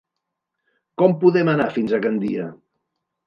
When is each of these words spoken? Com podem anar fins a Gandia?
Com 1.01 1.13
podem 1.25 1.51
anar 1.53 1.69
fins 1.77 1.95
a 1.97 2.01
Gandia? 2.07 2.47